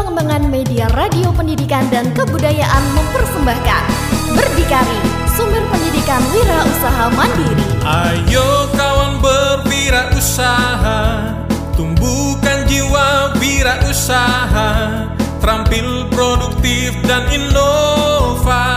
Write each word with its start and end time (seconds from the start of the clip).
Pengembangan 0.00 0.48
Media 0.48 0.88
Radio 0.96 1.28
Pendidikan 1.28 1.84
dan 1.92 2.08
Kebudayaan 2.16 2.84
mempersembahkan 2.96 3.84
Berdikari, 4.32 4.96
sumber 5.36 5.60
pendidikan 5.68 6.24
wira 6.32 6.64
usaha 6.64 7.12
mandiri. 7.12 7.60
Ayo 7.84 8.72
kawan 8.72 9.20
berwirausaha, 9.20 11.00
tumbuhkan 11.76 12.64
jiwa 12.64 13.36
wirausaha, 13.36 15.04
terampil 15.36 16.08
produktif 16.08 16.96
dan 17.04 17.28
inovatif. 17.28 18.72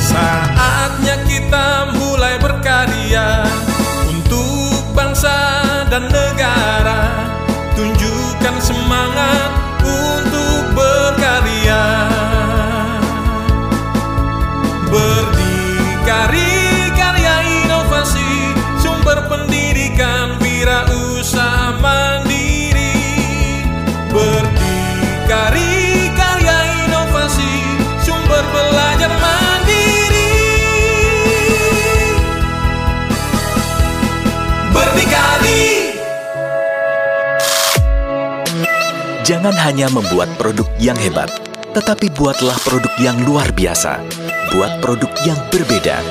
Saatnya 0.00 1.20
kita 1.28 1.92
mulai 2.00 2.40
berkarya 2.40 3.44
untuk 4.08 4.96
bangsa 4.96 5.36
dan 5.92 6.08
negara. 6.08 6.41
Jangan 39.22 39.54
hanya 39.54 39.86
membuat 39.86 40.34
produk 40.34 40.66
yang 40.82 40.98
hebat, 40.98 41.30
tetapi 41.78 42.10
buatlah 42.18 42.58
produk 42.66 42.90
yang 42.98 43.14
luar 43.22 43.54
biasa. 43.54 44.02
Buat 44.50 44.82
produk 44.82 45.06
yang 45.22 45.38
berbeda. 45.46 46.02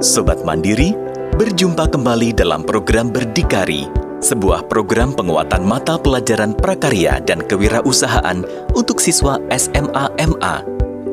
Sobat 0.00 0.40
Mandiri, 0.40 0.96
berjumpa 1.36 1.92
kembali 1.92 2.32
dalam 2.32 2.64
program 2.64 3.12
Berdikari, 3.12 3.84
sebuah 4.24 4.72
program 4.72 5.12
penguatan 5.12 5.68
mata 5.68 6.00
pelajaran 6.00 6.56
prakarya 6.56 7.20
dan 7.28 7.44
kewirausahaan 7.44 8.40
untuk 8.72 9.04
siswa 9.04 9.36
SMA 9.52 10.04
MA. 10.16 10.64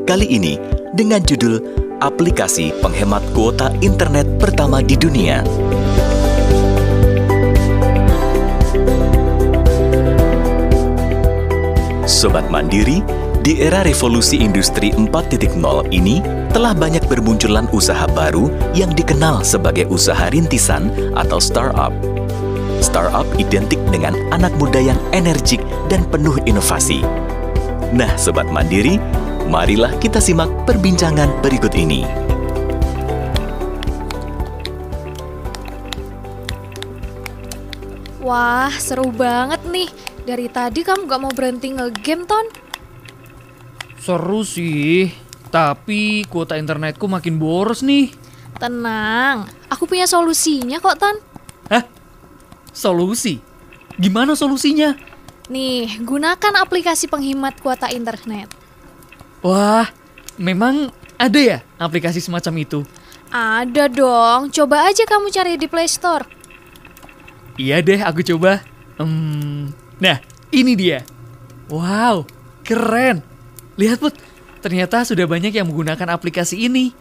Kali 0.08 0.32
ini 0.32 0.56
dengan 0.96 1.20
judul 1.28 1.89
Aplikasi 2.00 2.72
Penghemat 2.80 3.20
Kuota 3.36 3.76
Internet 3.84 4.40
Pertama 4.40 4.80
di 4.80 4.96
Dunia. 4.96 5.44
Sobat 12.08 12.48
Mandiri, 12.48 13.04
di 13.44 13.60
era 13.60 13.84
revolusi 13.84 14.40
industri 14.40 14.96
4.0 14.96 15.60
ini 15.92 16.24
telah 16.56 16.72
banyak 16.72 17.04
bermunculan 17.12 17.68
usaha 17.76 18.08
baru 18.16 18.48
yang 18.72 18.96
dikenal 18.96 19.44
sebagai 19.44 19.84
usaha 19.92 20.32
rintisan 20.32 20.88
atau 21.20 21.44
startup. 21.44 21.92
Startup 22.80 23.28
identik 23.36 23.84
dengan 23.92 24.16
anak 24.32 24.56
muda 24.56 24.80
yang 24.80 25.00
energik 25.12 25.60
dan 25.92 26.08
penuh 26.08 26.40
inovasi. 26.48 27.04
Nah, 27.92 28.16
Sobat 28.16 28.48
Mandiri, 28.48 28.96
marilah 29.48 29.96
kita 30.04 30.20
simak 30.20 30.52
perbincangan 30.68 31.40
berikut 31.40 31.72
ini. 31.78 32.04
Wah, 38.20 38.70
seru 38.78 39.10
banget 39.10 39.64
nih. 39.66 39.90
Dari 40.28 40.46
tadi 40.52 40.86
kamu 40.86 41.10
gak 41.10 41.22
mau 41.24 41.34
berhenti 41.34 41.74
ngegame, 41.74 42.28
Ton? 42.28 42.46
Seru 43.98 44.46
sih, 44.46 45.10
tapi 45.50 46.28
kuota 46.30 46.54
internetku 46.60 47.10
makin 47.10 47.42
boros 47.42 47.82
nih. 47.82 48.14
Tenang, 48.60 49.50
aku 49.72 49.90
punya 49.90 50.06
solusinya 50.06 50.78
kok, 50.78 51.00
Ton. 51.00 51.16
Hah? 51.74 51.88
Solusi? 52.70 53.42
Gimana 53.98 54.38
solusinya? 54.38 54.94
Nih, 55.50 55.98
gunakan 56.06 56.54
aplikasi 56.62 57.10
penghemat 57.10 57.58
kuota 57.58 57.90
internet. 57.90 58.59
Wah, 59.40 59.88
memang 60.36 60.92
ada 61.16 61.40
ya 61.40 61.58
aplikasi 61.80 62.20
semacam 62.20 62.54
itu? 62.60 62.80
Ada 63.30 63.88
dong, 63.88 64.50
coba 64.52 64.90
aja 64.90 65.06
kamu 65.06 65.32
cari 65.32 65.56
di 65.56 65.70
Play 65.70 65.88
Store. 65.88 66.26
Iya 67.60 67.80
deh, 67.84 68.00
aku 68.04 68.24
coba. 68.24 68.64
Hmm, 69.00 69.72
nah, 70.00 70.20
ini 70.52 70.76
dia. 70.76 71.08
Wow, 71.72 72.26
keren. 72.66 73.22
Lihat 73.80 74.02
Put, 74.04 74.18
ternyata 74.60 75.06
sudah 75.08 75.24
banyak 75.24 75.56
yang 75.56 75.70
menggunakan 75.70 76.16
aplikasi 76.16 76.68
ini. 76.68 76.92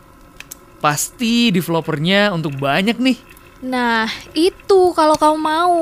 Pasti 0.79 1.51
developernya 1.51 2.31
untuk 2.31 2.55
banyak 2.55 3.03
nih. 3.03 3.19
Nah, 3.67 4.07
itu 4.37 4.95
kalau 4.95 5.19
kamu 5.19 5.39
mau. 5.43 5.79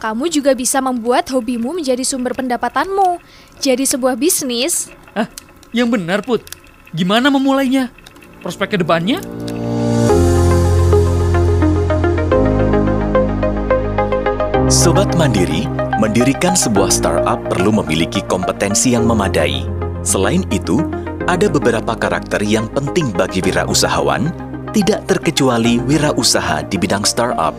Kamu 0.00 0.32
juga 0.32 0.56
bisa 0.56 0.80
membuat 0.80 1.28
hobimu 1.28 1.76
menjadi 1.76 2.00
sumber 2.08 2.32
pendapatanmu. 2.32 3.20
Jadi 3.60 3.84
sebuah 3.84 4.16
bisnis. 4.16 4.88
Hah? 5.12 5.28
Yang 5.70 5.88
benar 5.94 6.20
Put. 6.26 6.42
Gimana 6.90 7.30
memulainya? 7.30 7.94
Prospek 8.42 8.74
ke 8.74 8.76
depannya? 8.82 9.22
Sobat 14.70 15.14
Mandiri, 15.18 15.66
mendirikan 15.98 16.54
sebuah 16.54 16.90
startup 16.94 17.42
perlu 17.50 17.74
memiliki 17.82 18.22
kompetensi 18.26 18.94
yang 18.94 19.06
memadai. 19.06 19.66
Selain 20.02 20.46
itu, 20.50 20.82
ada 21.26 21.46
beberapa 21.46 21.94
karakter 21.94 22.42
yang 22.42 22.66
penting 22.70 23.14
bagi 23.14 23.42
wirausahawan, 23.42 24.30
tidak 24.74 25.06
terkecuali 25.10 25.82
wirausaha 25.82 26.66
di 26.66 26.78
bidang 26.78 27.02
startup. 27.06 27.54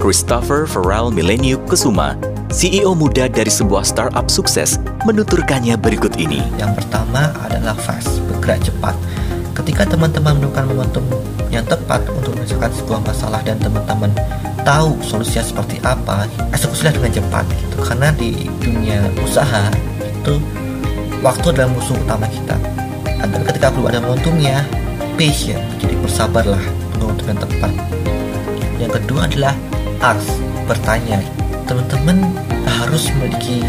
Christopher 0.00 0.64
Farrell 0.64 1.12
Millennium 1.12 1.60
Kusuma, 1.68 2.16
CEO 2.50 2.98
muda 2.98 3.30
dari 3.30 3.46
sebuah 3.46 3.86
startup 3.86 4.26
sukses, 4.26 4.82
menuturkannya 5.06 5.78
berikut 5.78 6.18
ini. 6.18 6.42
Yang 6.58 6.82
pertama 6.82 7.30
adalah 7.46 7.78
fast, 7.78 8.18
bergerak 8.26 8.66
cepat. 8.66 8.94
Ketika 9.54 9.86
teman-teman 9.86 10.34
menemukan 10.34 10.66
momentum 10.66 11.06
yang 11.54 11.62
tepat 11.62 12.02
untuk 12.10 12.34
menyelesaikan 12.34 12.74
sebuah 12.74 13.00
masalah 13.06 13.38
dan 13.46 13.54
teman-teman 13.62 14.10
tahu 14.66 14.98
solusinya 15.06 15.46
seperti 15.46 15.78
apa, 15.86 16.26
eksekusilah 16.50 16.90
dengan 16.90 17.22
cepat 17.22 17.46
gitu. 17.54 17.76
Karena 17.86 18.08
di 18.18 18.50
dunia 18.58 18.98
usaha 19.22 19.70
itu 20.02 20.42
waktu 21.22 21.54
adalah 21.54 21.70
musuh 21.70 21.94
utama 22.02 22.26
kita. 22.26 22.58
Dan 23.30 23.46
ketika 23.46 23.70
belum 23.70 23.94
ada 23.94 24.02
momentumnya, 24.02 24.66
patient, 25.14 25.62
jadi 25.78 25.94
bersabarlah 26.02 26.60
yang 27.30 27.38
tepat. 27.46 27.72
Yang 28.82 28.92
kedua 28.98 29.30
adalah 29.30 29.54
ask, 30.02 30.26
bertanya. 30.66 31.22
Teman-teman 31.70 32.34
harus 32.66 33.14
memiliki 33.14 33.62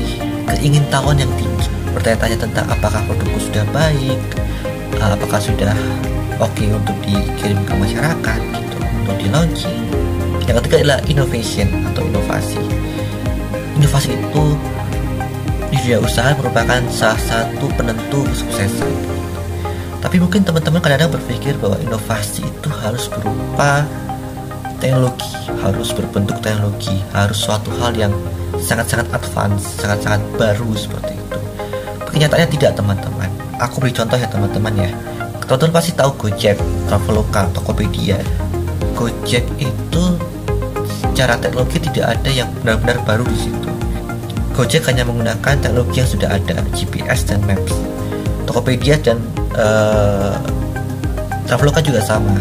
keingintahuan 0.50 1.22
yang 1.22 1.30
tinggi. 1.38 1.70
Bertanya-tanya 1.94 2.50
tentang 2.50 2.66
apakah 2.66 2.98
produkku 3.06 3.38
sudah 3.38 3.62
baik, 3.70 4.18
apakah 4.98 5.38
sudah 5.38 5.78
oke 6.42 6.50
okay 6.50 6.74
untuk 6.74 6.98
dikirim 7.06 7.62
ke 7.62 7.74
masyarakat 7.78 8.40
gitu, 8.58 8.78
untuk 8.82 9.16
di 9.22 9.30
launching. 9.30 9.86
Yang 10.50 10.66
ketiga 10.66 10.76
adalah 10.82 11.00
innovation 11.06 11.70
atau 11.94 12.02
inovasi. 12.02 12.64
Inovasi 13.78 14.18
itu 14.18 14.44
di 15.70 15.78
dunia 15.86 16.02
usaha 16.02 16.34
merupakan 16.34 16.82
salah 16.90 17.22
satu 17.22 17.70
penentu 17.78 18.26
kesuksesan. 18.26 18.94
Tapi 20.02 20.18
mungkin 20.18 20.42
teman-teman 20.42 20.82
kadang-kadang 20.82 21.22
berpikir 21.22 21.54
bahwa 21.62 21.78
inovasi 21.78 22.50
itu 22.50 22.70
harus 22.82 23.06
berupa 23.14 23.86
teknologi, 24.82 25.30
harus 25.62 25.94
berbentuk 25.94 26.42
teknologi, 26.42 26.98
harus 27.14 27.38
suatu 27.38 27.70
hal 27.78 27.94
yang 27.94 28.10
sangat-sangat 28.58 29.08
advance, 29.14 29.78
sangat-sangat 29.78 30.22
baru 30.36 30.74
seperti 30.74 31.14
itu. 31.14 31.38
Kenyataannya 32.10 32.50
tidak 32.50 32.72
teman-teman. 32.76 33.30
Aku 33.62 33.78
beri 33.78 33.94
contoh 33.94 34.18
ya 34.18 34.26
teman-teman 34.26 34.74
ya. 34.74 34.92
Teman-teman 35.46 35.74
pasti 35.78 35.94
tahu 35.94 36.12
Gojek, 36.18 36.58
Traveloka, 36.90 37.46
Tokopedia. 37.54 38.18
Gojek 38.98 39.46
itu 39.62 40.04
secara 40.90 41.38
teknologi 41.38 41.78
tidak 41.78 42.18
ada 42.18 42.30
yang 42.34 42.50
benar-benar 42.66 42.98
baru 43.06 43.24
di 43.30 43.38
situ. 43.38 43.70
Gojek 44.58 44.84
hanya 44.90 45.06
menggunakan 45.06 45.62
teknologi 45.62 46.02
yang 46.02 46.10
sudah 46.10 46.30
ada, 46.34 46.58
GPS 46.74 47.30
dan 47.30 47.40
Maps. 47.46 47.72
Tokopedia 48.50 48.98
dan 49.00 49.22
uh, 49.56 50.36
Traveloka 51.48 51.84
juga 51.84 52.00
sama, 52.04 52.36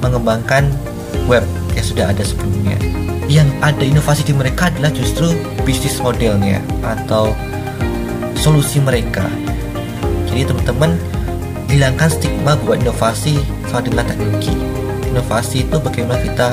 mengembangkan 0.00 0.68
web 1.28 1.44
yang 1.76 1.86
sudah 1.86 2.10
ada 2.10 2.22
sebelumnya. 2.24 2.76
Yang 3.28 3.48
ada 3.60 3.84
inovasi 3.84 4.22
di 4.24 4.32
mereka 4.32 4.72
adalah 4.72 4.88
justru 4.92 5.36
bisnis 5.62 6.00
modelnya 6.00 6.64
atau 6.80 7.36
solusi 8.38 8.80
mereka. 8.80 9.28
Jadi 10.28 10.48
teman-teman 10.48 10.96
hilangkan 11.68 12.08
stigma 12.08 12.56
buat 12.64 12.80
inovasi 12.80 13.36
sama 13.68 13.84
dengan 13.84 14.08
teknologi. 14.08 14.56
Inovasi 15.12 15.68
itu 15.68 15.76
bagaimana 15.76 16.20
kita 16.24 16.48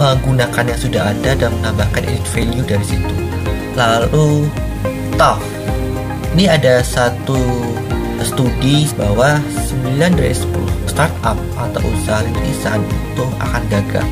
menggunakan 0.00 0.64
yang 0.64 0.80
sudah 0.80 1.02
ada 1.12 1.36
dan 1.36 1.52
menambahkan 1.60 2.08
added 2.08 2.24
value 2.32 2.64
dari 2.64 2.84
situ. 2.88 3.14
Lalu 3.76 4.48
tough. 5.20 5.44
Ini 6.32 6.56
ada 6.56 6.80
satu 6.80 7.36
studi 8.24 8.88
bahwa 8.96 9.40
9 9.52 10.16
dari 10.16 10.32
10 10.32 10.48
startup 10.88 11.36
atau 11.56 11.80
usaha 11.84 12.24
rintisan 12.24 12.80
akan 13.40 13.62
gagal. 13.68 14.06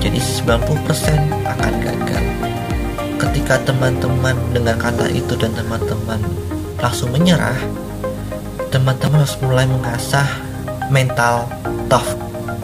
Jadi 0.00 0.16
90% 0.16 1.44
akan 1.44 1.74
gagal. 1.84 2.24
Ketika 3.20 3.60
teman-teman 3.68 4.36
dengar 4.56 4.80
kata 4.80 5.12
itu 5.12 5.36
dan 5.36 5.52
teman-teman 5.52 6.20
langsung 6.80 7.12
menyerah, 7.12 7.56
teman-teman 8.72 9.26
harus 9.26 9.36
mulai 9.44 9.66
mengasah 9.68 10.26
mental 10.88 11.44
tough 11.90 12.16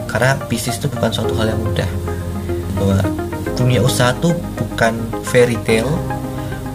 karena 0.07 0.39
bisnis 0.47 0.79
itu 0.79 0.87
bukan 0.87 1.11
suatu 1.11 1.35
hal 1.35 1.51
yang 1.51 1.61
mudah 1.61 1.89
bahwa 2.79 2.99
dunia 3.59 3.83
usaha 3.83 4.15
itu 4.15 4.31
bukan 4.55 4.93
fairy 5.27 5.59
tale 5.67 5.91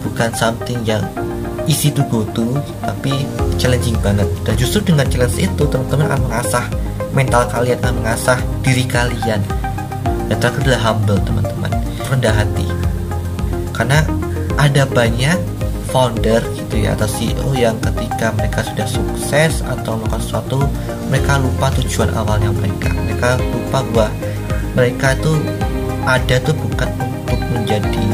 bukan 0.05 0.29
something 0.37 0.79
yang 0.85 1.01
easy 1.65 1.89
to 1.89 2.05
go 2.13 2.21
to 2.37 2.45
tapi 2.85 3.25
challenging 3.57 3.97
banget 4.05 4.29
dan 4.45 4.53
justru 4.53 4.85
dengan 4.85 5.09
challenge 5.09 5.41
itu 5.41 5.63
teman-teman 5.65 6.05
akan 6.13 6.21
mengasah 6.29 6.65
mental 7.13 7.45
kalian 7.47 7.77
akan 7.79 7.93
mengasah 8.01 8.37
diri 8.65 8.83
kalian. 8.89 9.39
Dan 10.27 10.35
terakhir 10.41 10.65
adalah 10.65 10.81
humble 10.91 11.21
teman-teman. 11.21 11.71
Rendah 12.09 12.33
hati. 12.33 12.67
Karena 13.73 14.01
ada 14.57 14.83
banyak 14.89 15.37
founder 15.93 16.41
gitu 16.57 16.89
ya 16.89 16.97
atau 16.97 17.05
CEO 17.05 17.53
yang 17.53 17.77
ketika 17.77 18.33
mereka 18.33 18.65
sudah 18.65 18.87
sukses 18.89 19.61
atau 19.61 19.97
melakukan 20.01 20.21
sesuatu 20.25 20.59
mereka 21.13 21.37
lupa 21.37 21.69
tujuan 21.77 22.09
awalnya 22.17 22.49
mereka. 22.49 22.89
Mereka 22.89 23.29
lupa 23.39 23.79
bahwa 23.93 24.07
mereka 24.73 25.13
tuh 25.21 25.37
ada 26.09 26.35
tuh 26.41 26.57
bukan 26.57 26.89
untuk 27.29 27.41
menjadi 27.53 28.05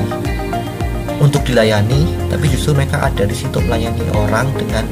untuk 1.19 1.43
dilayani 1.43 2.07
tapi 2.31 2.47
justru 2.47 2.71
mereka 2.75 3.03
ada 3.03 3.27
di 3.27 3.35
situ 3.35 3.59
melayani 3.59 4.03
orang 4.15 4.47
dengan 4.55 4.87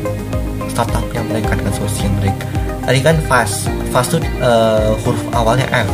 startup 0.67 1.03
yang 1.15 1.23
mereka 1.31 1.55
dengan 1.55 1.71
solusi 1.71 2.07
mereka 2.19 2.47
tadi 2.87 3.03
kan 3.03 3.19
fast 3.27 3.67
fast 3.91 4.15
itu 4.15 4.23
uh, 4.39 4.95
huruf 5.03 5.19
awalnya 5.35 5.67
F 5.75 5.91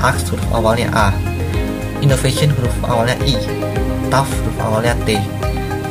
Ax 0.00 0.30
huruf 0.32 0.46
awalnya 0.54 0.88
A. 0.96 1.12
Innovation 2.00 2.48
huruf 2.56 2.72
awalnya 2.86 3.18
I. 3.26 3.36
Tough 4.08 4.30
huruf 4.30 4.56
awalnya 4.62 4.94
T. 5.04 5.18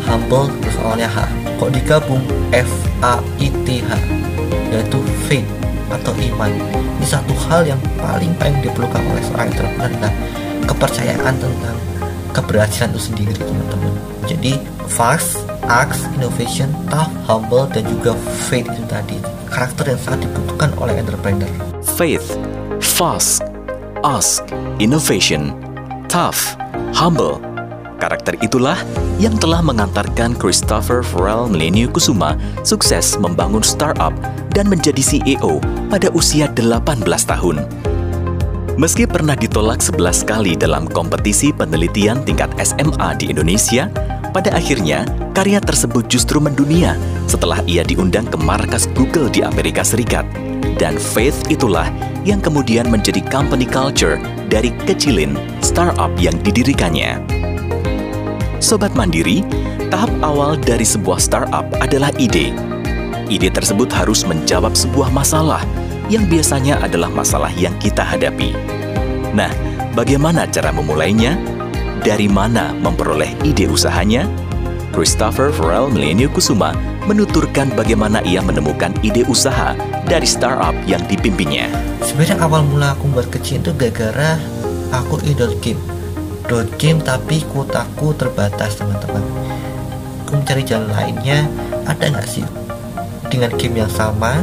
Humble 0.07 0.49
huruf 0.49 0.77
awalnya 0.81 1.11
H. 1.11 1.29
Kok 1.61 1.69
digabung? 1.75 2.23
F 2.49 2.71
A 3.05 3.21
I 3.37 3.47
T 3.67 3.85
H. 3.85 3.91
Yaitu 4.73 4.97
faith 5.29 5.45
atau 5.93 6.13
iman. 6.15 6.49
Ini 6.97 7.05
satu 7.05 7.33
hal 7.49 7.69
yang 7.69 7.81
paling 8.01 8.33
paling 8.41 8.57
diperlukan 8.65 9.01
oleh 9.13 9.23
seorang 9.27 9.47
entrepreneur 9.53 9.85
adalah 9.85 10.13
kepercayaan 10.65 11.33
tentang 11.37 11.77
keberhasilan 12.33 12.89
itu 12.93 13.01
sendiri 13.13 13.33
teman-teman. 13.37 13.93
Jadi 14.29 14.53
fast, 14.85 15.45
ask, 15.69 16.01
innovation, 16.17 16.73
tough, 16.89 17.13
humble 17.29 17.69
dan 17.69 17.85
juga 17.85 18.17
faith 18.49 18.65
itu 18.65 18.83
tadi 18.89 19.21
karakter 19.53 19.93
yang 19.93 20.01
sangat 20.01 20.25
dibutuhkan 20.25 20.73
oleh 20.81 20.97
entrepreneur 20.97 21.49
faith, 21.95 22.35
fast, 22.81 23.45
ask, 24.01 24.43
innovation, 24.81 25.53
tough, 26.09 26.57
humble. 26.91 27.37
Karakter 27.99 28.39
itulah 28.39 28.79
yang 29.19 29.35
telah 29.35 29.59
mengantarkan 29.59 30.31
Christopher 30.39 31.03
Farrell 31.03 31.51
Melenio 31.51 31.91
Kusuma 31.91 32.39
sukses 32.63 33.19
membangun 33.19 33.59
startup 33.59 34.15
dan 34.55 34.71
menjadi 34.71 35.03
CEO 35.03 35.59
pada 35.91 36.07
usia 36.15 36.47
18 36.55 37.03
tahun. 37.03 37.59
Meski 38.79 39.03
pernah 39.03 39.35
ditolak 39.35 39.83
11 39.83 40.23
kali 40.23 40.55
dalam 40.55 40.87
kompetisi 40.87 41.51
penelitian 41.51 42.23
tingkat 42.23 42.47
SMA 42.63 43.19
di 43.19 43.27
Indonesia, 43.35 43.91
pada 44.29 44.53
akhirnya 44.53 45.03
karya 45.33 45.57
tersebut 45.59 46.05
justru 46.07 46.37
mendunia 46.37 46.93
setelah 47.25 47.61
ia 47.65 47.81
diundang 47.81 48.29
ke 48.29 48.37
markas 48.37 48.85
Google 48.93 49.27
di 49.29 49.41
Amerika 49.41 49.81
Serikat. 49.81 50.25
Dan 50.79 50.95
faith 50.95 51.35
itulah 51.51 51.91
yang 52.23 52.39
kemudian 52.39 52.87
menjadi 52.87 53.19
company 53.27 53.67
culture 53.67 54.15
dari 54.47 54.71
kecilin 54.87 55.35
startup 55.59 56.11
yang 56.15 56.35
didirikannya. 56.39 57.19
Sobat 58.59 58.95
Mandiri, 58.95 59.43
tahap 59.87 60.11
awal 60.23 60.55
dari 60.59 60.83
sebuah 60.83 61.19
startup 61.19 61.67
adalah 61.79 62.11
ide. 62.19 62.51
Ide 63.29 63.49
tersebut 63.51 63.91
harus 63.91 64.23
menjawab 64.27 64.73
sebuah 64.73 65.11
masalah 65.11 65.63
yang 66.09 66.25
biasanya 66.25 66.81
adalah 66.81 67.07
masalah 67.13 67.53
yang 67.53 67.71
kita 67.77 68.01
hadapi. 68.01 68.51
Nah, 69.37 69.53
bagaimana 69.93 70.49
cara 70.49 70.73
memulainya? 70.73 71.58
Dari 71.99 72.31
mana 72.31 72.71
memperoleh 72.79 73.35
ide 73.43 73.67
usahanya? 73.67 74.23
Christopher 74.95 75.51
Farrell 75.51 75.91
Melenio 75.91 76.31
Kusuma 76.31 76.71
menuturkan 77.03 77.75
bagaimana 77.75 78.23
ia 78.23 78.39
menemukan 78.39 78.95
ide 79.03 79.27
usaha 79.27 79.75
dari 80.07 80.23
startup 80.23 80.71
yang 80.87 81.03
dipimpinnya. 81.11 81.67
sebenarnya 81.99 82.39
awal 82.39 82.63
mula 82.63 82.95
aku 82.95 83.11
buat 83.11 83.27
kecil 83.27 83.59
itu 83.59 83.75
gara-gara 83.75 84.39
aku 84.95 85.19
idol 85.27 85.51
game. 85.59 85.79
Dot 86.47 86.71
game 86.79 87.03
tapi 87.03 87.43
kuotaku 87.51 88.15
terbatas 88.15 88.79
teman-teman. 88.79 89.21
Aku 90.23 90.39
mencari 90.39 90.63
jalan 90.63 90.87
lainnya. 90.95 91.51
Ada 91.83 92.15
nggak 92.15 92.27
sih 92.31 92.47
dengan 93.27 93.51
game 93.59 93.83
yang 93.83 93.91
sama? 93.91 94.39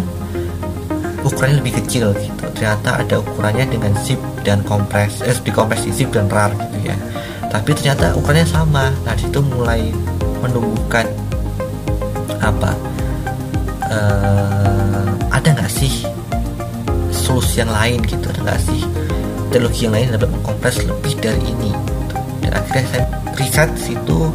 Ukurannya 1.24 1.64
lebih 1.64 1.80
kecil 1.80 2.12
gitu. 2.20 2.44
Ternyata 2.52 3.00
ada 3.00 3.18
ukurannya 3.24 3.64
dengan 3.64 3.96
zip 3.96 4.20
dan 4.44 4.60
kompres 4.62 5.24
eh 5.24 5.34
dikompres 5.40 5.88
di 5.88 5.90
zip 5.90 6.12
dan 6.12 6.28
rar 6.28 6.52
gitu 6.52 6.92
ya 6.92 6.96
tapi 7.56 7.72
ternyata 7.72 8.12
ukurannya 8.12 8.44
sama. 8.44 8.92
Nah 9.08 9.16
di 9.16 9.24
situ 9.24 9.40
mulai 9.40 9.88
menumbuhkan 10.44 11.08
apa 12.44 12.76
eh, 13.88 15.08
ada 15.32 15.48
nggak 15.56 15.72
sih 15.72 16.04
solusi 17.08 17.64
yang 17.64 17.72
lain 17.72 18.04
gitu? 18.04 18.28
Ada 18.28 18.40
nggak 18.44 18.60
sih 18.60 18.84
teknologi 19.56 19.88
yang 19.88 19.94
lain 19.96 20.12
dapat 20.12 20.28
mengkompres 20.36 20.76
lebih 20.84 21.14
dari 21.16 21.40
ini 21.48 21.72
gitu. 21.72 22.14
dan 22.44 22.52
akhirnya 22.60 22.84
saya 22.92 23.04
riset 23.40 23.70
situ 23.80 24.28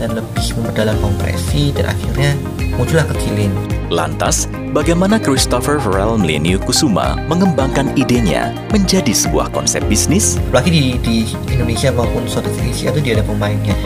dan 0.00 0.16
lebih 0.16 0.46
memperdalam 0.56 0.96
kompresi 0.96 1.76
dan 1.76 1.92
akhirnya 1.92 2.32
muncullah 2.80 3.04
kecilin 3.12 3.52
Lantas, 3.92 4.48
bagaimana 4.72 5.20
Christopher 5.20 5.76
Farrell 5.76 6.16
Melenio 6.16 6.56
Kusuma 6.56 7.20
mengembangkan 7.28 7.92
idenya 7.92 8.48
menjadi 8.72 9.12
sebuah 9.12 9.52
konsep 9.52 9.84
bisnis? 9.84 10.40
lagi 10.48 10.72
di, 10.72 10.84
di 11.04 11.16
Indonesia 11.52 11.92
maupun 11.92 12.24
Southeast 12.24 12.56
Asia 12.64 12.88
itu 12.88 13.04
dia 13.04 13.20
ada 13.20 13.24
pemainnya. 13.28 13.76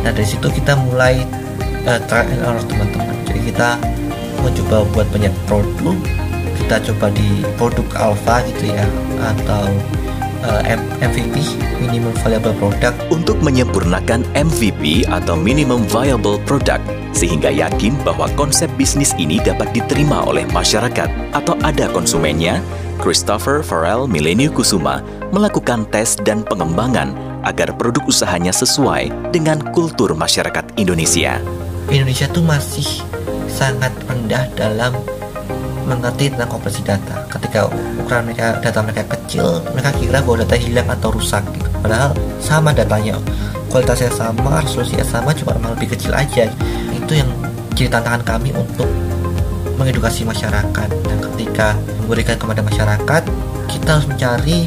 Nah 0.00 0.16
dari 0.16 0.24
situ 0.24 0.48
kita 0.48 0.80
mulai 0.88 1.20
uh, 1.84 2.00
trial 2.08 2.32
and 2.32 2.40
error 2.40 2.64
teman-teman. 2.72 3.12
Jadi 3.28 3.40
kita 3.52 3.76
mencoba 4.40 4.76
buat 4.96 5.06
banyak 5.12 5.34
produk. 5.44 5.96
Kita 6.56 6.80
coba 6.80 7.12
di 7.12 7.44
produk 7.60 7.84
alpha 8.00 8.40
gitu 8.48 8.72
ya 8.72 8.88
atau 9.20 9.68
uh, 10.40 10.64
M- 10.64 10.88
MVP 11.04 11.36
minimum 11.84 12.16
viable 12.24 12.56
product. 12.56 12.96
Untuk 13.12 13.36
menyempurnakan 13.44 14.24
MVP 14.32 15.04
atau 15.04 15.36
Minimum 15.36 15.84
Viable 15.92 16.40
Product 16.48 16.99
sehingga 17.10 17.50
yakin 17.50 17.94
bahwa 18.06 18.30
konsep 18.38 18.70
bisnis 18.78 19.12
ini 19.18 19.42
dapat 19.42 19.70
diterima 19.74 20.22
oleh 20.24 20.46
masyarakat 20.50 21.10
atau 21.34 21.54
ada 21.66 21.90
konsumennya, 21.90 22.62
Christopher 23.00 23.64
Farrell 23.64 24.04
Milenio 24.04 24.52
Kusuma 24.52 25.00
melakukan 25.32 25.88
tes 25.88 26.20
dan 26.20 26.44
pengembangan 26.44 27.16
agar 27.42 27.72
produk 27.74 28.04
usahanya 28.04 28.52
sesuai 28.52 29.32
dengan 29.32 29.60
kultur 29.72 30.12
masyarakat 30.12 30.76
Indonesia. 30.76 31.40
Indonesia 31.88 32.28
tuh 32.28 32.44
masih 32.44 32.86
sangat 33.50 33.90
rendah 34.06 34.46
dalam 34.54 34.92
mengerti 35.88 36.30
tentang 36.30 36.46
kompresi 36.46 36.86
data. 36.86 37.26
Ketika 37.26 37.66
ukuran 37.98 38.30
mereka 38.30 38.62
data 38.62 38.78
mereka 38.84 39.02
kecil, 39.18 39.58
mereka 39.74 39.90
kira 39.98 40.22
bahwa 40.22 40.46
data 40.46 40.56
hilang 40.60 40.86
atau 40.86 41.10
rusak 41.10 41.42
gitu. 41.50 41.66
Padahal 41.82 42.14
sama 42.38 42.70
datanya, 42.70 43.18
kualitasnya 43.70 44.10
sama, 44.10 44.60
resolusinya 44.60 45.06
sama, 45.06 45.30
cuma 45.32 45.56
memang 45.56 45.78
lebih 45.78 45.94
kecil 45.94 46.12
aja. 46.12 46.50
Itu 46.92 47.12
yang 47.14 47.30
jadi 47.78 47.88
tantangan 47.96 48.26
kami 48.26 48.50
untuk 48.52 48.90
mengedukasi 49.78 50.26
masyarakat. 50.26 50.88
Dan 50.90 51.18
ketika 51.32 51.78
memberikan 52.04 52.36
kepada 52.36 52.60
masyarakat, 52.60 53.22
kita 53.70 53.88
harus 53.96 54.06
mencari 54.10 54.66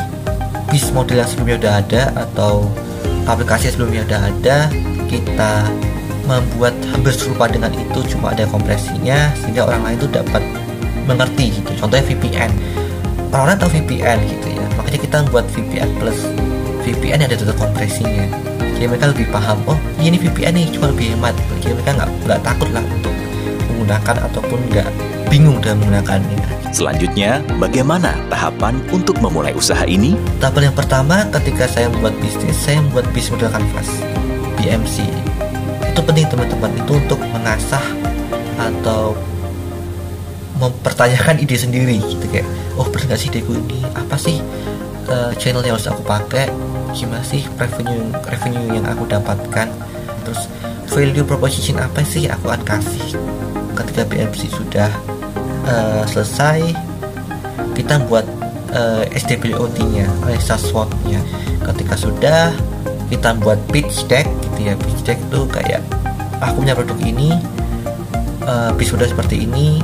bis 0.71 0.89
model 0.95 1.21
yang 1.21 1.29
sebelumnya 1.29 1.57
udah 1.59 1.73
ada 1.83 2.03
atau 2.15 2.71
aplikasi 3.27 3.69
yang 3.69 3.73
sebelumnya 3.77 4.01
udah 4.07 4.21
ada. 4.31 4.57
Kita 5.11 5.69
membuat 6.23 6.73
hampir 6.89 7.11
serupa 7.13 7.51
dengan 7.51 7.69
itu 7.75 7.99
cuma 8.15 8.31
ada 8.31 8.47
kompresinya 8.47 9.29
sehingga 9.43 9.67
orang 9.67 9.83
lain 9.83 9.97
itu 9.99 10.07
dapat 10.07 10.43
mengerti 11.03 11.59
gitu 11.59 11.71
contohnya 11.83 12.03
VPN 12.07 12.51
orang-orang 13.35 13.57
tahu 13.59 13.69
VPN 13.75 14.17
gitu 14.31 14.47
ya 14.55 14.65
makanya 14.79 14.99
kita 15.03 15.17
buat 15.29 15.45
VPN 15.51 15.89
plus 15.99 16.19
VPN 16.87 17.27
yang 17.27 17.29
ada 17.31 17.37
data 17.39 17.55
kompresinya 17.59 18.25
jadi 18.75 18.85
mereka 18.89 19.05
lebih 19.13 19.27
paham 19.29 19.57
oh 19.69 19.77
ini 20.01 20.17
VPN 20.17 20.53
nih 20.57 20.67
cuma 20.73 20.89
lebih 20.91 21.13
hemat 21.15 21.33
jadi 21.61 21.73
mereka 21.77 21.91
nggak 22.03 22.09
nggak 22.25 22.39
takut 22.41 22.69
lah 22.73 22.83
untuk 22.83 23.13
menggunakan 23.69 24.15
ataupun 24.31 24.59
nggak 24.71 24.87
bingung 25.33 25.57
dalam 25.65 25.81
menggunakannya. 25.81 26.39
Selanjutnya, 26.69 27.41
bagaimana 27.57 28.13
tahapan 28.29 28.77
untuk 28.93 29.17
memulai 29.17 29.53
usaha 29.57 29.81
ini? 29.85 30.13
Tahapan 30.37 30.69
yang 30.69 30.77
pertama 30.77 31.25
ketika 31.33 31.65
saya 31.65 31.89
membuat 31.89 32.13
bisnis, 32.21 32.53
saya 32.53 32.81
membuat 32.81 33.09
bisnis 33.17 33.33
model 33.37 33.49
kanvas 33.49 33.89
BMC. 34.61 35.05
Itu 35.89 36.01
penting 36.05 36.29
teman-teman 36.29 36.69
itu 36.77 36.97
untuk 36.97 37.17
mengasah 37.33 37.81
atau 38.57 39.17
mempertanyakan 40.61 41.41
ide 41.41 41.57
sendiri 41.57 41.97
gitu 41.97 42.23
kayak 42.29 42.45
oh 42.77 42.85
benar 42.87 43.11
nggak 43.11 43.19
sih 43.19 43.29
ideku 43.33 43.57
ini 43.57 43.83
apa 43.97 44.15
sih 44.15 44.37
uh, 45.09 45.33
channel 45.35 45.65
yang 45.65 45.75
harus 45.75 45.89
aku 45.89 46.05
pakai 46.05 46.47
gimana 46.93 47.25
sih 47.25 47.43
revenue 47.57 48.13
revenue 48.23 48.77
yang 48.77 48.85
aku 48.85 49.09
dapatkan 49.09 49.67
terus 50.23 50.45
value 50.93 51.25
proposition 51.25 51.81
apa 51.81 52.05
sih 52.05 52.29
aku 52.29 52.53
akan 52.53 52.63
kasih 52.63 53.17
ketika 53.73 54.05
BMC 54.05 54.53
sudah 54.53 54.89
uh, 55.65 56.05
selesai 56.05 56.93
kita 57.73 57.97
buat 58.05 58.25
uh, 58.73 59.03
SDBOT-nya, 59.13 60.05
analisa 60.25 60.55
SWOT-nya. 60.57 61.19
Ketika 61.63 61.95
sudah 61.97 62.53
kita 63.09 63.37
buat 63.41 63.57
pitch 63.69 64.05
deck 64.09 64.25
gitu 64.49 64.73
ya, 64.73 64.73
pitch 64.77 65.01
deck 65.05 65.17
itu 65.17 65.45
kayak 65.49 65.81
aku 66.41 66.65
punya 66.65 66.77
produk 66.77 66.97
ini, 67.01 67.33
uh, 68.45 68.73
sudah 68.77 69.09
seperti 69.09 69.45
ini, 69.45 69.81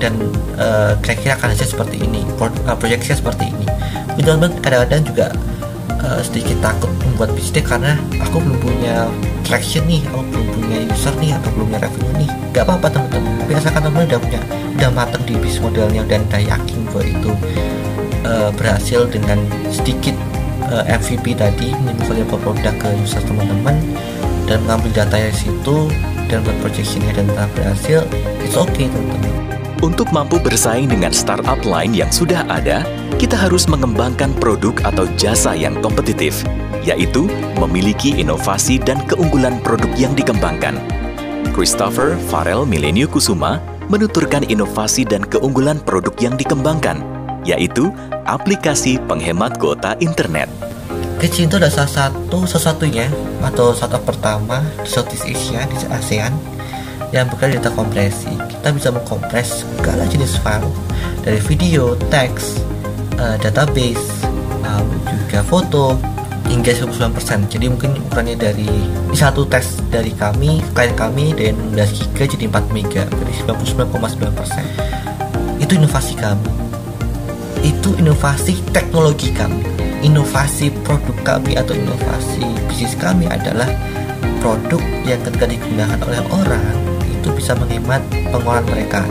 dan 0.00 0.16
uh, 0.60 0.96
kira-kira 1.00 1.36
akan 1.36 1.48
hasil 1.56 1.76
seperti 1.76 2.02
ini, 2.02 2.24
Pro, 2.36 2.52
uh, 2.68 2.76
proyeksinya 2.76 3.16
seperti 3.20 3.52
ini. 3.52 3.66
Teman-teman 4.20 4.52
kadang-kadang 4.60 5.02
juga 5.08 5.26
uh, 6.04 6.20
sedikit 6.24 6.58
takut 6.64 6.90
membuat 7.04 7.32
deck 7.36 7.66
karena 7.66 7.96
aku 8.20 8.40
belum 8.40 8.58
punya 8.60 9.08
traction 9.44 9.84
nih, 9.86 10.04
aku 10.08 10.22
belum 10.30 10.48
punya 10.54 10.78
user 10.88 11.14
nih 11.18 11.30
atau 11.36 11.48
belum 11.56 11.66
punya 11.72 11.80
revenue 11.84 12.14
nih. 12.26 12.30
Gak 12.50 12.64
apa-apa 12.66 12.86
teman-teman, 12.92 13.32
tapi 13.44 13.52
asalkan 13.56 13.82
teman 13.88 14.02
udah 14.06 14.20
punya 14.20 14.40
udah 14.80 14.90
matang 14.96 15.22
di 15.28 15.34
bisnis 15.36 15.60
modelnya 15.60 16.02
dan 16.08 16.20
udah 16.30 16.42
yakin 16.42 16.78
bahwa 16.88 17.04
itu 17.04 17.30
uh, 18.24 18.50
berhasil 18.56 19.00
dengan 19.10 19.38
sedikit 19.68 20.16
uh, 20.70 20.84
MVP 20.88 21.36
tadi 21.36 21.74
minimal 21.84 22.38
produk 22.40 22.74
ke 22.78 22.88
user 23.02 23.20
teman-teman 23.26 23.76
dan 24.48 24.58
mengambil 24.66 25.04
data 25.04 25.16
dari 25.18 25.36
situ 25.36 25.90
dan 26.30 26.46
buat 26.46 26.56
projectionnya 26.62 27.12
dan 27.12 27.26
telah 27.34 27.48
berhasil 27.58 28.00
it's 28.46 28.54
okay 28.54 28.86
teman-teman 28.86 29.40
untuk 29.80 30.12
mampu 30.12 30.36
bersaing 30.36 30.92
dengan 30.92 31.08
startup 31.08 31.56
lain 31.64 31.96
yang 31.96 32.12
sudah 32.12 32.44
ada, 32.52 32.84
kita 33.16 33.32
harus 33.32 33.64
mengembangkan 33.64 34.28
produk 34.36 34.76
atau 34.84 35.08
jasa 35.16 35.56
yang 35.56 35.72
kompetitif, 35.80 36.44
yaitu 36.84 37.24
memiliki 37.56 38.12
inovasi 38.20 38.76
dan 38.76 39.00
keunggulan 39.08 39.56
produk 39.64 39.88
yang 39.96 40.12
dikembangkan. 40.12 40.76
Christopher 41.56 42.20
Farrell 42.28 42.68
Milenio 42.68 43.08
Kusuma 43.08 43.56
menuturkan 43.88 44.44
inovasi 44.44 45.08
dan 45.08 45.24
keunggulan 45.24 45.80
produk 45.80 46.12
yang 46.20 46.36
dikembangkan, 46.36 47.00
yaitu 47.48 47.88
aplikasi 48.28 49.00
penghemat 49.08 49.56
kuota 49.56 49.96
internet. 50.04 50.52
Kecil 51.20 51.52
itu 51.52 51.60
adalah 51.60 51.84
salah 51.84 52.08
satu 52.08 52.48
sesuatunya 52.48 53.04
atau 53.44 53.76
startup 53.76 54.00
pertama 54.08 54.64
di 54.80 54.88
Southeast 54.88 55.28
Asia 55.28 55.68
di 55.68 55.76
ASEAN 55.92 56.32
yang 57.12 57.28
bekerja 57.28 57.60
data 57.60 57.76
kompresi. 57.76 58.32
Kita 58.48 58.72
bisa 58.72 58.88
mengkompres 58.88 59.68
segala 59.68 60.08
jenis 60.08 60.40
file 60.40 60.72
dari 61.20 61.36
video, 61.44 61.92
teks, 62.08 62.64
uh, 63.20 63.36
database, 63.36 64.24
lalu 64.64 64.96
juga 65.04 65.44
foto 65.44 66.00
hingga 66.48 66.72
99% 66.72 67.52
jadi 67.52 67.68
mungkin 67.68 68.00
ukurannya 68.08 68.40
dari 68.40 68.72
satu 69.12 69.44
tes 69.44 69.76
dari 69.92 70.16
kami 70.16 70.64
klien 70.72 70.96
kami 70.98 71.30
dari 71.36 71.52
16 71.52 72.10
GB 72.10 72.18
jadi 72.26 72.44
4 72.50 72.74
mega 72.74 73.06
berarti 73.06 73.46
99,9% 73.46 75.62
itu 75.62 75.78
inovasi 75.78 76.18
kami 76.18 76.69
itu 77.60 77.92
inovasi 78.00 78.60
teknologi 78.72 79.32
kami. 79.32 79.60
Inovasi 80.00 80.72
produk 80.80 81.16
kami 81.20 81.60
atau 81.60 81.76
inovasi 81.76 82.44
bisnis 82.68 82.96
kami 82.96 83.28
adalah 83.28 83.68
produk 84.40 84.80
yang 85.04 85.20
ketika 85.20 85.44
digunakan 85.44 86.00
oleh 86.08 86.22
orang 86.32 86.76
itu 87.12 87.28
bisa 87.36 87.52
menghemat 87.52 88.00
pengeluaran 88.32 88.64
mereka. 88.64 89.04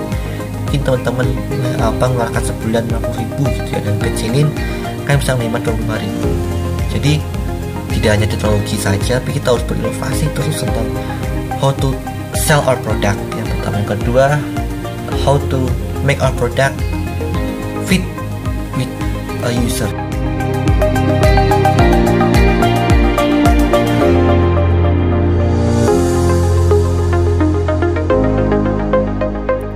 Mungkin 0.65 0.81
teman-teman 0.85 1.27
eh, 1.53 1.77
apa 1.81 2.05
mengeluarkan 2.09 2.43
sebulan 2.45 2.83
50 2.89 3.21
ribu 3.21 3.43
gitu 3.53 3.69
ya 3.69 3.79
dan 3.85 3.95
kecilin 4.01 4.47
kan 5.05 5.21
bisa 5.21 5.37
menghemat 5.37 5.61
25 5.65 6.05
ribu. 6.05 6.29
Jadi 6.89 7.13
tidak 7.89 8.11
hanya 8.17 8.27
teknologi 8.29 8.77
saja 8.77 9.21
tapi 9.21 9.37
kita 9.37 9.53
harus 9.53 9.65
berinovasi 9.65 10.25
terus 10.33 10.61
tentang 10.61 10.89
how 11.61 11.69
to 11.77 11.93
sell 12.33 12.65
our 12.65 12.77
product. 12.81 13.17
Yang 13.37 13.47
pertama. 13.57 13.75
Yang 13.81 13.89
kedua 13.97 14.25
how 15.21 15.37
to 15.53 15.69
make 16.01 16.17
our 16.25 16.33
product 16.33 16.73
fit 17.85 18.01
a 18.83 19.50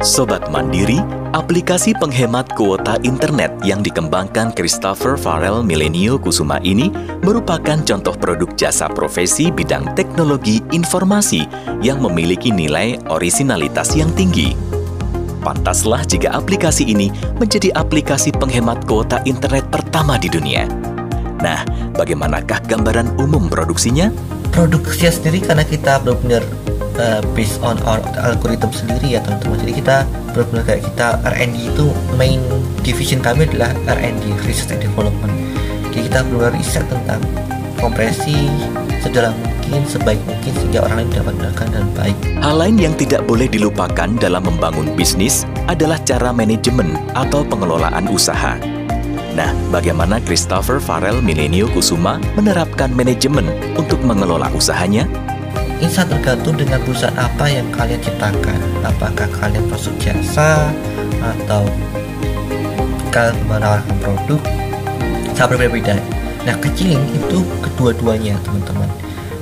Sobat 0.04 0.52
Mandiri, 0.54 1.02
aplikasi 1.34 1.96
penghemat 1.98 2.54
kuota 2.54 3.02
internet 3.02 3.50
yang 3.66 3.82
dikembangkan 3.82 4.54
Christopher 4.54 5.18
Farrell 5.18 5.66
Milenio 5.66 6.22
Kusuma 6.22 6.62
ini 6.62 6.92
merupakan 7.26 7.82
contoh 7.82 8.14
produk 8.14 8.52
jasa 8.54 8.92
profesi 8.92 9.50
bidang 9.50 9.98
teknologi 9.98 10.62
informasi 10.70 11.50
yang 11.82 11.98
memiliki 12.04 12.54
nilai 12.54 13.02
orisinalitas 13.10 13.98
yang 13.98 14.14
tinggi. 14.14 14.83
Pantaslah 15.44 16.08
jika 16.08 16.32
aplikasi 16.32 16.88
ini 16.88 17.12
menjadi 17.36 17.76
aplikasi 17.76 18.32
penghemat 18.32 18.88
kuota 18.88 19.20
internet 19.28 19.68
pertama 19.68 20.16
di 20.16 20.32
dunia. 20.32 20.66
Nah, 21.44 21.68
bagaimanakah 22.00 22.64
gambaran 22.72 23.20
umum 23.20 23.52
produksinya? 23.52 24.08
Produksinya 24.56 25.12
sendiri 25.12 25.44
karena 25.44 25.68
kita 25.68 26.00
benar-benar 26.00 26.44
uh, 26.98 27.22
based 27.36 27.60
on 27.60 27.76
our 27.84 28.00
algorithm 28.22 28.72
sendiri 28.72 29.18
ya 29.18 29.20
teman-teman 29.22 29.58
jadi 29.66 29.74
kita 29.84 29.96
benar-benar 30.34 30.64
kayak 30.64 30.82
kita 30.94 31.08
R&D 31.26 31.58
itu 31.74 31.86
main 32.16 32.40
division 32.86 33.20
kami 33.20 33.50
adalah 33.50 33.74
R&D 33.90 34.24
research 34.46 34.78
and 34.78 34.82
development 34.86 35.34
jadi 35.94 36.10
kita 36.10 36.20
benar 36.30 36.52
riset 36.54 36.86
tentang 36.90 37.22
kompresi 37.84 38.48
sedalam 39.04 39.36
mungkin 39.44 39.84
sebaik 39.84 40.22
mungkin 40.24 40.52
sehingga 40.56 40.80
orang 40.88 41.04
lain 41.04 41.10
dapat 41.12 41.34
menggunakan 41.36 41.68
dan 41.76 41.86
baik. 42.00 42.18
Hal 42.40 42.56
lain 42.56 42.78
yang 42.80 42.96
tidak 42.96 43.22
boleh 43.28 43.52
dilupakan 43.52 44.10
dalam 44.16 44.48
membangun 44.48 44.88
bisnis 44.96 45.44
adalah 45.68 46.00
cara 46.08 46.32
manajemen 46.32 46.96
atau 47.12 47.44
pengelolaan 47.44 48.08
usaha. 48.08 48.56
Nah, 49.36 49.50
bagaimana 49.74 50.22
Christopher 50.24 50.80
Farrell 50.80 51.20
Milenio 51.20 51.68
Kusuma 51.74 52.22
menerapkan 52.40 52.94
manajemen 52.96 53.50
untuk 53.76 54.00
mengelola 54.06 54.48
usahanya? 54.56 55.04
ini 55.84 55.92
sangat 55.92 56.16
tergantung 56.16 56.56
dengan 56.56 56.80
perusahaan 56.88 57.12
apa 57.20 57.44
yang 57.52 57.68
kalian 57.76 58.00
ciptakan 58.00 58.56
apakah 58.88 59.28
kalian 59.36 59.68
masuk 59.68 59.92
jasa 60.00 60.72
atau 61.20 61.68
kalian 63.12 63.36
menawarkan 63.52 63.96
produk 64.00 64.40
sangat 65.36 65.60
berbeda 65.60 66.00
nah 66.44 66.56
kecilin 66.60 67.00
itu 67.16 67.40
kedua-duanya 67.64 68.36
teman-teman. 68.44 68.90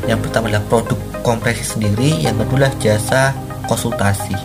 Yang 0.06 0.30
pertama 0.30 0.50
adalah 0.50 0.66
produk 0.70 1.00
kompresi 1.22 1.66
sendiri 1.66 2.22
yang 2.22 2.38
kedua 2.38 2.66
adalah 2.66 2.76
jasa 2.82 3.34
konsultasi. 3.66 4.38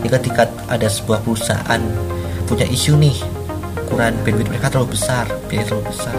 Jadi 0.00 0.08
ketika 0.08 0.48
ada 0.68 0.88
sebuah 0.88 1.20
perusahaan 1.24 1.80
punya 2.48 2.66
isu 2.68 2.96
nih 2.96 3.16
ukuran 3.86 4.16
bandwidth 4.24 4.48
mereka 4.48 4.72
terlalu 4.72 4.96
besar 4.96 5.28
biaya 5.50 5.64
terlalu 5.68 5.86
besar 5.92 6.16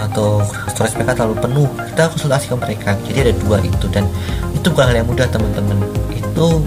atau 0.00 0.40
storage 0.72 0.96
mereka 0.96 1.12
terlalu 1.18 1.36
penuh 1.40 1.68
kita 1.92 2.02
konsultasi 2.12 2.46
ke 2.52 2.56
mereka. 2.56 2.90
Jadi 3.08 3.18
ada 3.28 3.34
dua 3.40 3.56
itu 3.64 3.86
dan 3.88 4.04
itu 4.52 4.66
bukan 4.72 4.84
hal 4.92 4.96
yang 5.00 5.08
mudah 5.08 5.26
teman-teman. 5.28 5.78
Itu 6.12 6.64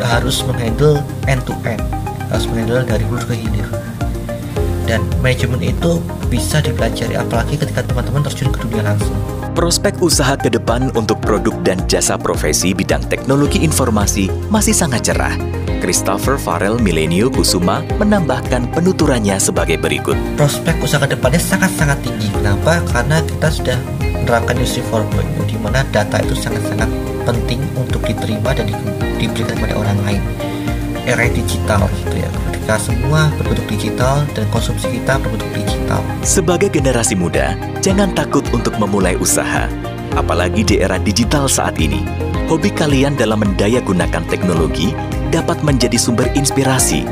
harus 0.00 0.42
menghandle 0.48 1.04
end 1.28 1.44
to 1.44 1.54
end 1.68 1.82
harus 2.32 2.46
menghandle 2.48 2.82
dari 2.86 3.04
hulu 3.04 3.20
ke 3.26 3.34
hilir 3.36 3.68
dan 4.90 5.06
manajemen 5.22 5.62
itu 5.62 6.02
bisa 6.26 6.58
dipelajari 6.58 7.14
apalagi 7.14 7.54
ketika 7.54 7.86
teman-teman 7.86 8.26
terjun 8.26 8.50
ke 8.50 8.58
dunia 8.66 8.82
langsung 8.82 9.14
Prospek 9.54 10.02
usaha 10.02 10.34
ke 10.34 10.50
depan 10.50 10.90
untuk 10.98 11.22
produk 11.22 11.54
dan 11.62 11.78
jasa 11.86 12.18
profesi 12.18 12.74
bidang 12.74 13.06
teknologi 13.06 13.62
informasi 13.62 14.26
masih 14.50 14.74
sangat 14.74 15.06
cerah 15.06 15.34
Christopher 15.80 16.36
Farrell 16.36 16.76
Milenio 16.82 17.30
Kusuma 17.32 17.80
menambahkan 17.96 18.68
penuturannya 18.76 19.40
sebagai 19.40 19.80
berikut. 19.80 20.12
Prospek 20.36 20.76
usaha 20.84 21.00
ke 21.00 21.16
depannya 21.16 21.40
sangat-sangat 21.40 22.04
tinggi. 22.04 22.28
Kenapa? 22.36 22.84
Karena 22.92 23.24
kita 23.24 23.48
sudah 23.48 23.78
menerapkan 24.20 24.60
Industri 24.60 24.84
4.0 24.92 25.48
di 25.48 25.56
mana 25.56 25.80
data 25.88 26.20
itu 26.20 26.36
sangat-sangat 26.36 26.86
penting 27.24 27.64
untuk 27.80 28.04
diterima 28.04 28.52
dan 28.52 28.68
di, 28.68 28.76
diberikan 29.24 29.56
kepada 29.56 29.74
orang 29.80 29.98
lain. 30.04 30.22
Era 31.10 31.26
digital 31.26 31.90
gitu 32.06 32.22
ya. 32.22 32.30
Ketika 32.54 32.78
semua 32.78 33.34
berbentuk 33.34 33.66
digital 33.66 34.22
dan 34.30 34.46
konsumsi 34.54 34.86
kita 34.94 35.18
berbentuk 35.18 35.50
digital. 35.58 35.98
Sebagai 36.22 36.70
generasi 36.70 37.18
muda, 37.18 37.58
jangan 37.82 38.14
takut 38.14 38.46
untuk 38.54 38.78
memulai 38.78 39.18
usaha. 39.18 39.66
Apalagi 40.14 40.62
di 40.62 40.78
era 40.78 41.02
digital 41.02 41.50
saat 41.50 41.82
ini 41.82 42.06
hobi 42.46 42.70
kalian 42.70 43.14
dalam 43.18 43.42
mendaya 43.42 43.78
gunakan 43.82 44.26
teknologi 44.26 44.90
dapat 45.34 45.62
menjadi 45.66 45.94
sumber 45.94 46.30
inspirasi. 46.34 47.06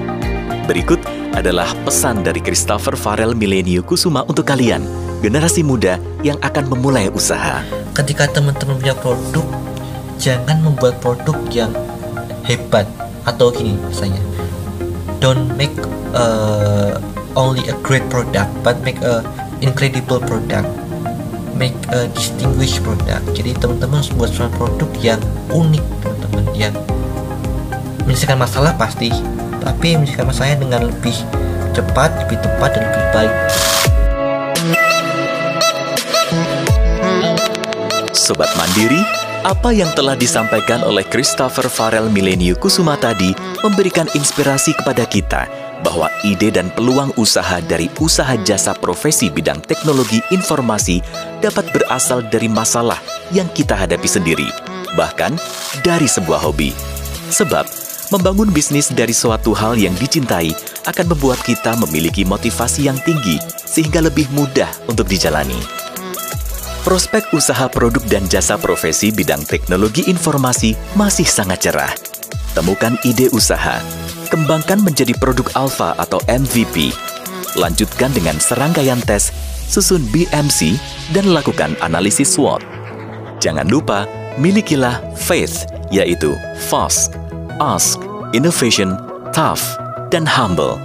Berikut 0.66 0.98
adalah 1.34 1.70
pesan 1.86 2.26
dari 2.26 2.42
Christopher 2.42 2.98
Farrell 2.98 3.38
Milenio 3.38 3.86
Kusuma 3.86 4.26
untuk 4.26 4.46
kalian, 4.46 4.82
generasi 5.22 5.62
muda 5.62 6.02
yang 6.26 6.38
akan 6.42 6.70
memulai 6.70 7.06
usaha. 7.10 7.62
Ketika 7.94 8.26
teman-teman 8.30 8.78
punya 8.82 8.98
produk, 8.98 9.46
jangan 10.18 10.58
membuat 10.62 10.98
produk 10.98 11.38
yang 11.54 11.70
hebat 12.42 12.90
atau 13.28 13.52
gini 13.52 13.76
misalnya. 13.76 14.20
Don't 15.20 15.52
make 15.58 15.74
uh, 16.16 16.96
only 17.36 17.66
a 17.68 17.76
great 17.84 18.06
product, 18.08 18.48
but 18.64 18.80
make 18.86 18.98
a 19.04 19.20
incredible 19.60 20.22
product. 20.22 20.66
Make 21.58 21.74
a 21.90 22.06
distinguished 22.14 22.86
product. 22.86 23.34
Jadi 23.34 23.58
teman-teman 23.58 23.98
harus 23.98 24.14
buat 24.14 24.30
suatu 24.30 24.54
produk 24.54 24.90
yang 25.02 25.20
unik, 25.50 25.84
teman-teman, 26.06 26.44
yang 26.54 26.74
menyelesaikan 28.06 28.38
masalah 28.38 28.78
pasti, 28.78 29.10
tapi 29.66 29.98
menyelesaikan 29.98 30.26
masalahnya 30.30 30.58
dengan 30.62 30.80
lebih 30.86 31.18
cepat, 31.74 32.14
lebih 32.26 32.38
tepat, 32.38 32.70
dan 32.78 32.82
lebih 32.86 33.04
baik. 33.10 33.34
Sobat 38.14 38.54
Mandiri, 38.54 39.02
apa 39.48 39.72
yang 39.72 39.88
telah 39.96 40.12
disampaikan 40.12 40.84
oleh 40.84 41.00
Christopher 41.08 41.72
Farrell 41.72 42.12
Milenio 42.12 42.52
Kusuma 42.60 43.00
tadi 43.00 43.32
memberikan 43.64 44.04
inspirasi 44.12 44.76
kepada 44.76 45.08
kita 45.08 45.48
bahwa 45.80 46.12
ide 46.20 46.52
dan 46.52 46.68
peluang 46.76 47.16
usaha 47.16 47.56
dari 47.64 47.88
usaha 47.96 48.36
jasa 48.44 48.76
profesi 48.76 49.32
bidang 49.32 49.64
teknologi 49.64 50.20
informasi 50.36 51.00
dapat 51.40 51.64
berasal 51.72 52.20
dari 52.28 52.44
masalah 52.44 53.00
yang 53.32 53.48
kita 53.56 53.72
hadapi 53.72 54.04
sendiri, 54.04 54.48
bahkan 55.00 55.32
dari 55.80 56.04
sebuah 56.04 56.44
hobi. 56.44 56.76
Sebab, 57.32 57.64
membangun 58.12 58.52
bisnis 58.52 58.92
dari 58.92 59.16
suatu 59.16 59.56
hal 59.56 59.80
yang 59.80 59.96
dicintai 59.96 60.52
akan 60.84 61.06
membuat 61.08 61.40
kita 61.40 61.72
memiliki 61.80 62.20
motivasi 62.26 62.84
yang 62.90 63.00
tinggi 63.00 63.40
sehingga 63.64 64.04
lebih 64.04 64.28
mudah 64.36 64.68
untuk 64.92 65.08
dijalani. 65.08 65.87
Prospek 66.86 67.34
usaha 67.34 67.66
produk 67.66 67.98
dan 68.06 68.30
jasa 68.30 68.54
profesi 68.54 69.10
bidang 69.10 69.42
teknologi 69.42 70.06
informasi 70.06 70.78
masih 70.94 71.26
sangat 71.26 71.66
cerah. 71.66 71.90
Temukan 72.54 72.94
ide 73.02 73.26
usaha, 73.34 73.82
kembangkan 74.30 74.78
menjadi 74.86 75.10
produk 75.18 75.50
alpha 75.58 75.98
atau 75.98 76.22
MVP. 76.30 76.94
Lanjutkan 77.58 78.14
dengan 78.14 78.38
serangkaian 78.38 79.02
tes, 79.02 79.34
susun 79.66 80.06
BMC, 80.14 80.78
dan 81.10 81.34
lakukan 81.34 81.74
analisis 81.82 82.38
SWOT. 82.38 82.62
Jangan 83.42 83.66
lupa, 83.66 84.06
milikilah 84.38 85.02
faith, 85.18 85.66
yaitu 85.90 86.38
fast, 86.70 87.18
ask, 87.58 87.98
innovation, 88.30 88.94
tough, 89.34 89.62
dan 90.14 90.22
humble. 90.22 90.78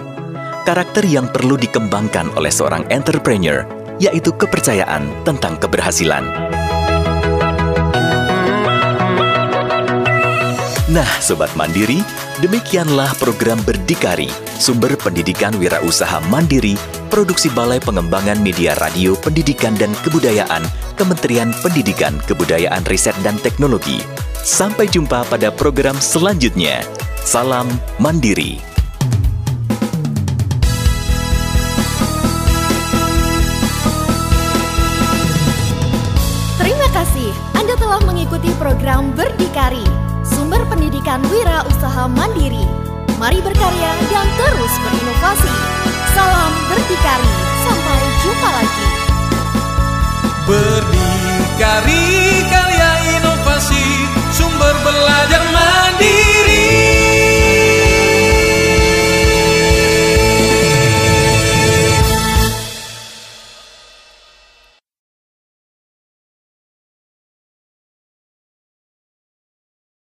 Karakter 0.66 1.06
yang 1.06 1.30
perlu 1.30 1.54
dikembangkan 1.54 2.34
oleh 2.34 2.50
seorang 2.50 2.82
entrepreneur, 2.90 3.62
yaitu 4.02 4.34
kepercayaan 4.34 5.10
tentang 5.26 5.58
keberhasilan. 5.58 6.26
Nah, 10.94 11.10
Sobat 11.18 11.50
Mandiri, 11.58 12.06
demikianlah 12.38 13.18
program 13.18 13.58
Berdikari, 13.66 14.30
sumber 14.62 14.94
pendidikan 14.94 15.50
wirausaha 15.58 16.22
mandiri, 16.30 16.78
produksi 17.10 17.50
Balai 17.50 17.82
Pengembangan 17.82 18.38
Media 18.38 18.78
Radio 18.78 19.18
Pendidikan 19.18 19.74
dan 19.74 19.90
Kebudayaan, 20.06 20.62
Kementerian 20.94 21.50
Pendidikan, 21.66 22.22
Kebudayaan 22.30 22.86
Riset 22.86 23.18
dan 23.26 23.42
Teknologi. 23.42 24.06
Sampai 24.46 24.86
jumpa 24.86 25.26
pada 25.34 25.50
program 25.50 25.98
selanjutnya. 25.98 26.86
Salam 27.26 27.66
Mandiri. 27.98 28.73
telah 37.94 38.10
mengikuti 38.10 38.50
program 38.58 39.14
Berdikari, 39.14 39.86
sumber 40.26 40.66
pendidikan 40.66 41.22
wira 41.30 41.62
usaha 41.70 42.10
mandiri. 42.10 42.66
Mari 43.22 43.38
berkarya 43.38 43.92
dan 44.10 44.26
terus 44.34 44.74
berinovasi. 44.82 45.54
Salam 46.18 46.52
Berdikari, 46.74 47.30
sampai 47.62 48.02
jumpa 48.26 48.50
lagi. 48.50 48.88
Berdikari 50.50 52.10
karya 52.50 52.92
inovasi, 53.22 53.86
sumber 54.34 54.74
belajar 54.82 55.46
mandiri. 55.54 56.23